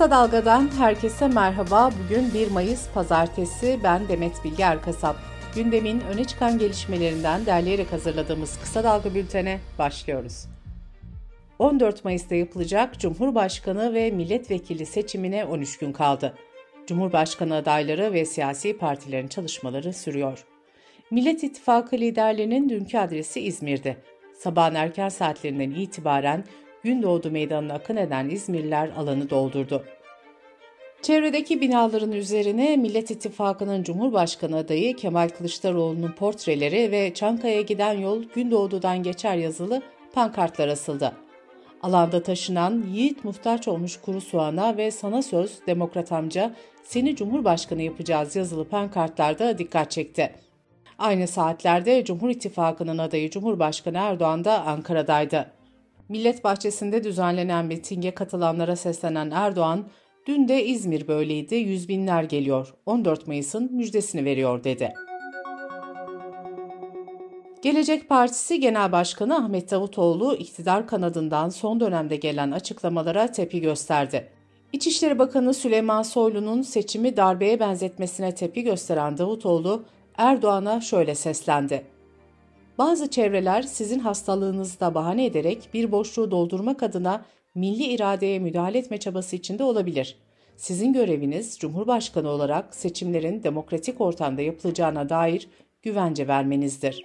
[0.00, 1.90] Kısa Dalga'dan herkese merhaba.
[2.04, 3.80] Bugün 1 Mayıs Pazartesi.
[3.84, 5.16] Ben Demet Bilge Erkasap.
[5.54, 10.46] Gündemin öne çıkan gelişmelerinden derleyerek hazırladığımız Kısa Dalga bültene başlıyoruz.
[11.58, 16.34] 14 Mayıs'ta yapılacak Cumhurbaşkanı ve milletvekili seçimine 13 gün kaldı.
[16.86, 20.44] Cumhurbaşkanı adayları ve siyasi partilerin çalışmaları sürüyor.
[21.10, 23.96] Millet İttifakı liderlerinin dünkü adresi İzmir'de.
[24.38, 26.44] Sabahın erken saatlerinden itibaren
[26.82, 29.84] Gündoğdu Meydanı'na akın eden İzmirliler alanı doldurdu.
[31.02, 39.02] Çevredeki binaların üzerine Millet İttifakı'nın Cumhurbaşkanı adayı Kemal Kılıçdaroğlu'nun portreleri ve Çankaya'ya giden yol Gündoğdu'dan
[39.02, 41.12] geçer yazılı pankartlar asıldı.
[41.82, 48.36] Alanda taşınan Yiğit muhtaç olmuş kuru soğana ve sana söz demokrat amca seni Cumhurbaşkanı yapacağız
[48.36, 50.34] yazılı pankartlarda dikkat çekti.
[50.98, 55.59] Aynı saatlerde Cumhur İttifakı'nın adayı Cumhurbaşkanı Erdoğan da Ankara'daydı.
[56.10, 59.88] Millet Bahçesi'nde düzenlenen mitinge katılanlara seslenen Erdoğan,
[60.26, 64.92] dün de İzmir böyleydi, yüz binler geliyor, 14 Mayıs'ın müjdesini veriyor dedi.
[67.62, 74.28] Gelecek Partisi Genel Başkanı Ahmet Davutoğlu iktidar kanadından son dönemde gelen açıklamalara tepki gösterdi.
[74.72, 79.84] İçişleri Bakanı Süleyman Soylu'nun seçimi darbeye benzetmesine tepki gösteren Davutoğlu,
[80.16, 81.84] Erdoğan'a şöyle seslendi.
[82.80, 88.98] Bazı çevreler sizin hastalığınızı da bahane ederek bir boşluğu doldurmak adına milli iradeye müdahale etme
[88.98, 90.16] çabası içinde olabilir.
[90.56, 95.48] Sizin göreviniz Cumhurbaşkanı olarak seçimlerin demokratik ortamda yapılacağına dair
[95.82, 97.02] güvence vermenizdir.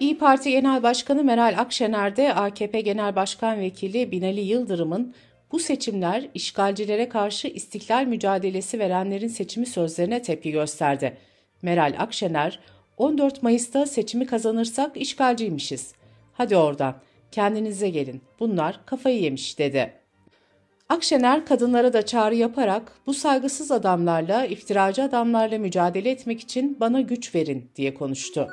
[0.00, 5.14] İyi Parti Genel Başkanı Meral Akşener de AKP Genel Başkan Vekili Binali Yıldırım'ın
[5.52, 11.16] bu seçimler işgalcilere karşı istiklal mücadelesi verenlerin seçimi sözlerine tepki gösterdi.
[11.62, 12.60] Meral Akşener,
[12.96, 15.92] 14 Mayıs'ta seçimi kazanırsak işgalciymişiz.
[16.32, 16.94] Hadi oradan,
[17.32, 19.92] kendinize gelin, bunlar kafayı yemiş dedi.
[20.88, 27.34] Akşener kadınlara da çağrı yaparak bu saygısız adamlarla, iftiracı adamlarla mücadele etmek için bana güç
[27.34, 28.48] verin diye konuştu.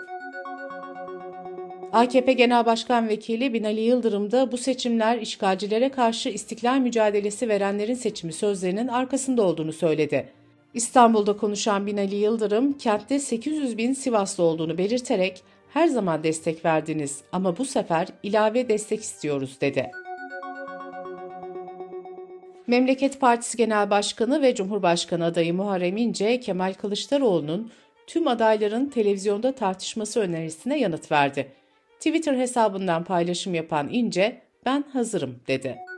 [1.92, 8.34] AKP Genel Başkan Vekili Binali Yıldırım da bu seçimler işgalcilere karşı istiklal mücadelesi verenlerin seçimi
[8.34, 10.39] sözlerinin arkasında olduğunu söyledi.
[10.74, 15.44] İstanbul'da konuşan Binali Yıldırım, kentte 800 bin Sivaslı olduğunu belirterek
[15.74, 19.92] her zaman destek verdiniz ama bu sefer ilave destek istiyoruz dedi.
[22.68, 27.72] Memleket Partisi Genel Başkanı ve Cumhurbaşkanı adayı Muharrem İnce, Kemal Kılıçdaroğlu'nun
[28.08, 31.52] tüm adayların televizyonda tartışması önerisine yanıt verdi.
[32.00, 35.89] Twitter hesabından paylaşım yapan İnce, ben hazırım dedi.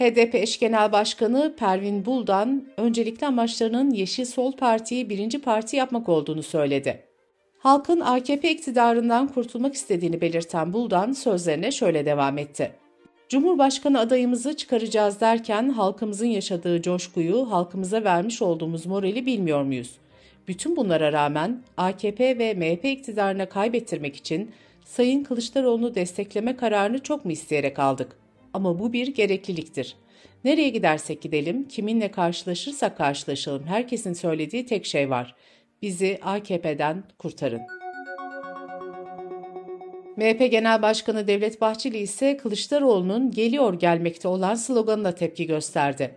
[0.00, 6.42] HDP eş genel başkanı Pervin Buldan, öncelikli amaçlarının Yeşil Sol Parti'yi birinci parti yapmak olduğunu
[6.42, 7.02] söyledi.
[7.58, 12.72] Halkın AKP iktidarından kurtulmak istediğini belirten Buldan sözlerine şöyle devam etti.
[13.28, 19.90] Cumhurbaşkanı adayımızı çıkaracağız derken halkımızın yaşadığı coşkuyu, halkımıza vermiş olduğumuz morali bilmiyor muyuz?
[20.48, 24.50] Bütün bunlara rağmen AKP ve MHP iktidarına kaybettirmek için
[24.84, 28.19] Sayın Kılıçdaroğlu'nu destekleme kararını çok mu isteyerek aldık?
[28.54, 29.96] Ama bu bir gerekliliktir.
[30.44, 35.34] Nereye gidersek gidelim, kiminle karşılaşırsak karşılaşalım herkesin söylediği tek şey var.
[35.82, 37.60] Bizi AKP'den kurtarın.
[40.16, 46.14] MHP Genel Başkanı Devlet Bahçeli ise Kılıçdaroğlu'nun geliyor gelmekte olan sloganına tepki gösterdi.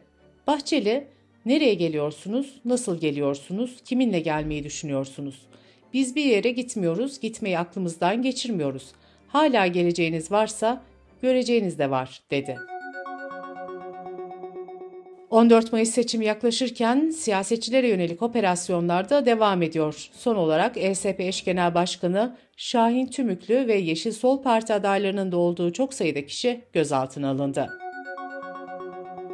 [0.48, 1.08] Bahçeli,
[1.46, 5.42] nereye geliyorsunuz, nasıl geliyorsunuz, kiminle gelmeyi düşünüyorsunuz?
[5.94, 8.92] Biz bir yere gitmiyoruz, gitmeyi aklımızdan geçirmiyoruz.
[9.28, 10.84] Hala geleceğiniz varsa
[11.24, 12.58] göreceğiniz de var, dedi.
[15.30, 20.10] 14 Mayıs seçimi yaklaşırken siyasetçilere yönelik operasyonlar da devam ediyor.
[20.14, 25.74] Son olarak ESP eş genel başkanı Şahin Tümüklü ve Yeşil Sol Parti adaylarının da olduğu
[25.74, 27.70] çok sayıda kişi gözaltına alındı.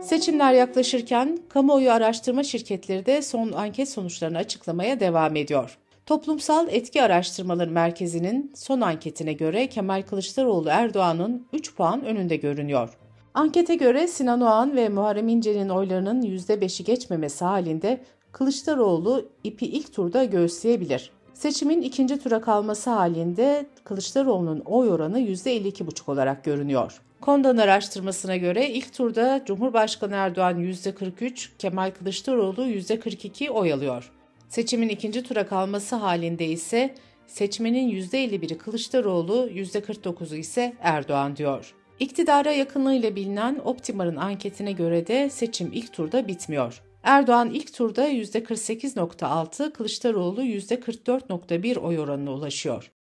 [0.01, 5.77] Seçimler yaklaşırken kamuoyu araştırma şirketleri de son anket sonuçlarını açıklamaya devam ediyor.
[6.09, 12.97] Toplumsal Etki Araştırmaları Merkezi'nin son anketine göre Kemal Kılıçdaroğlu Erdoğan'ın 3 puan önünde görünüyor.
[13.33, 18.01] Ankete göre Sinan Oğan ve Muharrem İnce'nin oylarının %5'i geçmemesi halinde
[18.31, 21.11] Kılıçdaroğlu ipi ilk turda göğüsleyebilir.
[21.33, 27.01] Seçimin ikinci tura kalması halinde Kılıçdaroğlu'nun oy oranı %52,5 olarak görünüyor.
[27.21, 34.11] Kondan araştırmasına göre ilk turda Cumhurbaşkanı Erdoğan %43, Kemal Kılıçdaroğlu %42 oy alıyor.
[34.49, 36.95] Seçimin ikinci tura kalması halinde ise
[37.27, 41.75] seçmenin %51'i Kılıçdaroğlu, %49'u ise Erdoğan diyor.
[41.99, 46.83] İktidara yakınlığıyla bilinen Optimar'ın anketine göre de seçim ilk turda bitmiyor.
[47.03, 52.91] Erdoğan ilk turda %48.6, Kılıçdaroğlu %44.1 oy oranına ulaşıyor.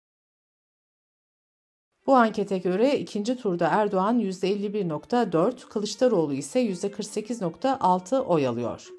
[2.07, 8.98] Bu ankete göre ikinci turda Erdoğan %51.4, Kılıçdaroğlu ise %48.6 oy alıyor.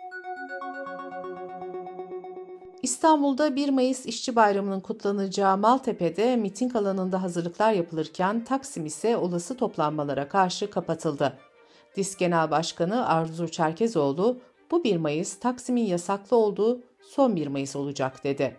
[2.82, 10.28] İstanbul'da 1 Mayıs İşçi Bayramı'nın kutlanacağı Maltepe'de miting alanında hazırlıklar yapılırken Taksim ise olası toplanmalara
[10.28, 11.38] karşı kapatıldı.
[11.96, 14.38] DİSK Genel Başkanı Arzu Çerkezoğlu,
[14.70, 18.56] bu 1 Mayıs Taksim'in yasaklı olduğu son 1 Mayıs olacak dedi.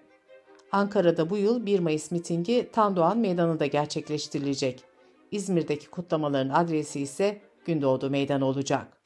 [0.72, 4.84] Ankara'da bu yıl 1 Mayıs mitingi Tandoğan Meydanı'nda gerçekleştirilecek.
[5.32, 9.01] İzmir'deki kutlamaların adresi ise Gündoğdu Meydanı olacak.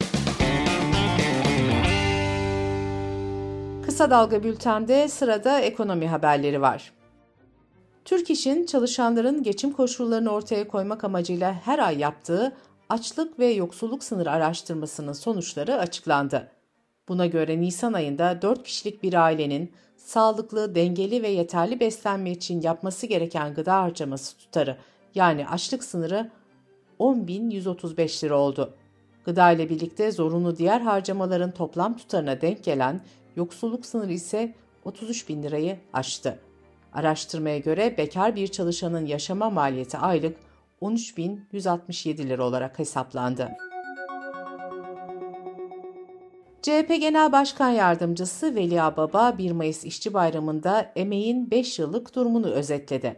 [3.86, 6.92] Kısa Dalga Bülten'de sırada ekonomi haberleri var.
[8.04, 12.52] Türk İş'in çalışanların geçim koşullarını ortaya koymak amacıyla her ay yaptığı
[12.88, 16.48] açlık ve yoksulluk sınırı araştırmasının sonuçları açıklandı.
[17.08, 23.06] Buna göre Nisan ayında 4 kişilik bir ailenin sağlıklı, dengeli ve yeterli beslenme için yapması
[23.06, 24.76] gereken gıda harcaması tutarı
[25.14, 26.30] yani açlık sınırı
[27.00, 28.74] 10.135 lira oldu.
[29.24, 33.00] Gıda ile birlikte zorunlu diğer harcamaların toplam tutarına denk gelen
[33.36, 34.54] yoksulluk sınırı ise
[34.84, 36.38] 33 bin lirayı aştı.
[36.92, 40.36] Araştırmaya göre bekar bir çalışanın yaşama maliyeti aylık
[40.82, 43.48] 13.167 lira olarak hesaplandı.
[46.62, 53.16] CHP Genel Başkan Yardımcısı Veli Baba 1 Mayıs İşçi Bayramı'nda emeğin 5 yıllık durumunu özetledi.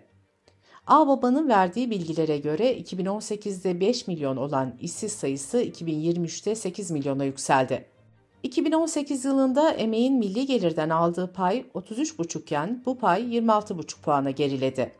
[0.86, 7.97] Ağbaba'nın verdiği bilgilere göre 2018'de 5 milyon olan işsiz sayısı 2023'te 8 milyona yükseldi.
[8.42, 14.92] 2018 yılında emeğin milli gelirden aldığı pay 33,5 iken bu pay 26,5 puana geriledi.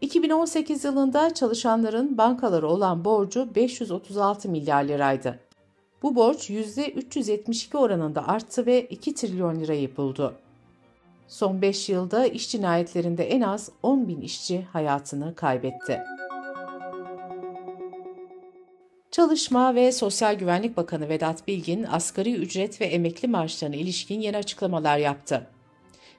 [0.00, 5.38] 2018 yılında çalışanların bankaları olan borcu 536 milyar liraydı.
[6.02, 10.34] Bu borç %372 oranında arttı ve 2 trilyon lirayı buldu.
[11.28, 16.00] Son 5 yılda iş cinayetlerinde en az 10 bin işçi hayatını kaybetti.
[19.10, 24.98] Çalışma ve Sosyal Güvenlik Bakanı Vedat Bilgin, asgari ücret ve emekli maaşlarına ilişkin yeni açıklamalar
[24.98, 25.46] yaptı.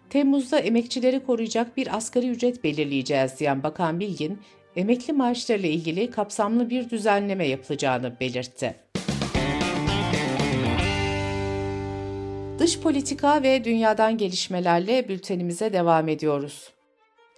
[0.10, 4.40] Temmuz'da emekçileri koruyacak bir asgari ücret belirleyeceğiz diyen Bakan Bilgin,
[4.76, 8.76] emekli maaşlarıyla ilgili kapsamlı bir düzenleme yapılacağını belirtti.
[12.60, 16.70] Dış politika ve dünyadan gelişmelerle bültenimize devam ediyoruz.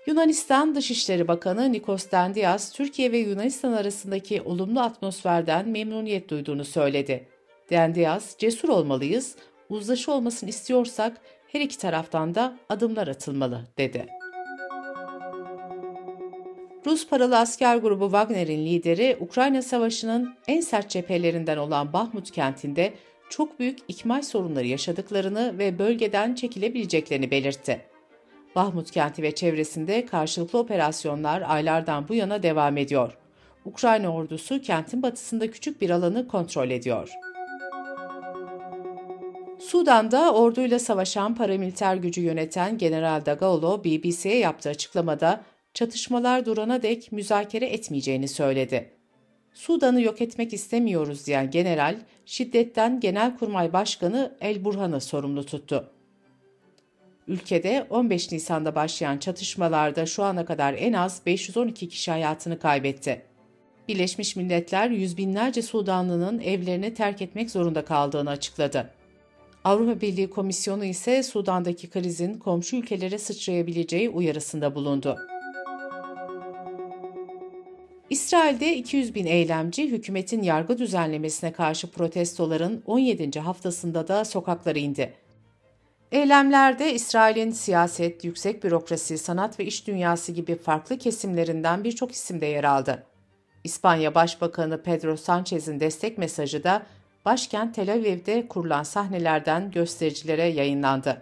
[0.06, 7.28] Yunanistan Dışişleri Bakanı Nikos Dendias, Türkiye ve Yunanistan arasındaki olumlu atmosferden memnuniyet duyduğunu söyledi.
[7.70, 9.36] Dendias, cesur olmalıyız,
[9.70, 14.08] uzlaşı olmasını istiyorsak her iki taraftan da adımlar atılmalı, dedi.
[16.86, 22.94] Rus paralı asker grubu Wagner'in lideri, Ukrayna Savaşı'nın en sert cephelerinden olan Bahmut kentinde
[23.30, 27.93] çok büyük ikmal sorunları yaşadıklarını ve bölgeden çekilebileceklerini belirtti.
[28.56, 33.18] Bahmut kenti ve çevresinde karşılıklı operasyonlar aylardan bu yana devam ediyor.
[33.66, 37.10] Ukrayna ordusu kentin batısında küçük bir alanı kontrol ediyor.
[39.60, 47.66] Sudan'da orduyla savaşan paramiliter gücü yöneten General Dagalo BBC'ye yaptığı açıklamada çatışmalar durana dek müzakere
[47.66, 48.90] etmeyeceğini söyledi.
[49.54, 55.93] Sudan'ı yok etmek istemiyoruz diyen general, şiddetten Genelkurmay Başkanı El Burhan'ı sorumlu tuttu.
[57.28, 63.22] Ülkede 15 Nisan'da başlayan çatışmalarda şu ana kadar en az 512 kişi hayatını kaybetti.
[63.88, 68.90] Birleşmiş Milletler yüz binlerce Sudanlının evlerini terk etmek zorunda kaldığını açıkladı.
[69.64, 75.18] Avrupa Birliği Komisyonu ise Sudan'daki krizin komşu ülkelere sıçrayabileceği uyarısında bulundu.
[78.10, 83.40] İsrail'de 200 bin eylemci hükümetin yargı düzenlemesine karşı protestoların 17.
[83.40, 85.14] haftasında da sokaklara indi.
[86.14, 92.46] Eylemlerde İsrail'in siyaset, yüksek bürokrasi, sanat ve iş dünyası gibi farklı kesimlerinden birçok isim de
[92.46, 93.04] yer aldı.
[93.64, 96.84] İspanya Başbakanı Pedro Sanchez'in destek mesajı da
[97.26, 101.22] başkent Tel Aviv'de kurulan sahnelerden göstericilere yayınlandı.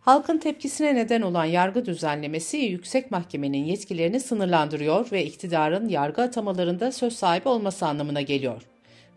[0.00, 7.16] Halkın tepkisine neden olan yargı düzenlemesi yüksek mahkemenin yetkilerini sınırlandırıyor ve iktidarın yargı atamalarında söz
[7.16, 8.62] sahibi olması anlamına geliyor.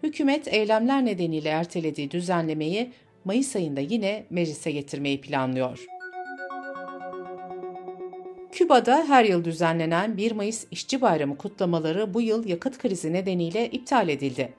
[0.04, 2.92] Hükümet eylemler nedeniyle ertelediği düzenlemeyi
[3.26, 5.86] Mayıs ayında yine meclise getirmeyi planlıyor.
[8.52, 14.10] Küba'da her yıl düzenlenen 1 Mayıs İşçi Bayramı kutlamaları bu yıl yakıt krizi nedeniyle iptal
[14.10, 14.54] edildi.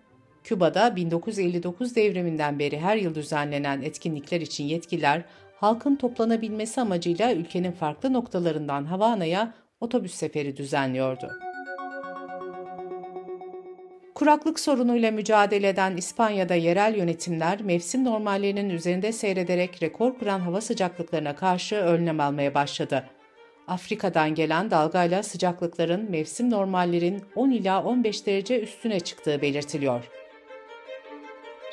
[0.44, 5.24] Küba'da 1959 devriminden beri her yıl düzenlenen etkinlikler için yetkililer
[5.56, 11.45] halkın toplanabilmesi amacıyla ülkenin farklı noktalarından Havana'ya otobüs seferi düzenliyordu.
[14.16, 21.36] Kuraklık sorunuyla mücadele eden İspanya'da yerel yönetimler mevsim normallerinin üzerinde seyrederek rekor kıran hava sıcaklıklarına
[21.36, 23.04] karşı önlem almaya başladı.
[23.68, 30.04] Afrika'dan gelen dalgayla sıcaklıkların mevsim normallerin 10 ila 15 derece üstüne çıktığı belirtiliyor.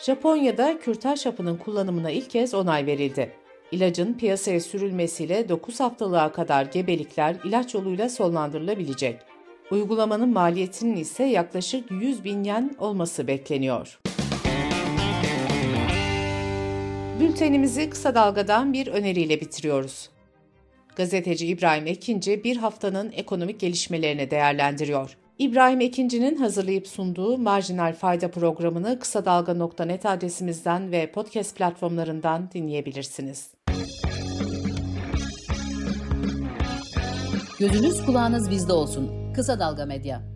[0.05, 3.31] Japonya'da kürtaj hapının kullanımına ilk kez onay verildi.
[3.71, 9.32] İlacın piyasaya sürülmesiyle 9 haftalığa kadar gebelikler ilaç yoluyla sonlandırılabilecek.
[9.73, 13.99] Uygulamanın maliyetinin ise yaklaşık 100 bin yen olması bekleniyor.
[17.19, 20.09] Bültenimizi kısa dalgadan bir öneriyle bitiriyoruz.
[20.95, 25.17] Gazeteci İbrahim Ekinci bir haftanın ekonomik gelişmelerini değerlendiriyor.
[25.39, 33.51] İbrahim Ekinci'nin hazırlayıp sunduğu Marjinal Fayda programını kısa dalga.net adresimizden ve podcast platformlarından dinleyebilirsiniz.
[37.59, 39.22] Gözünüz kulağınız bizde olsun.
[39.33, 40.32] Kısa Dalga Medya.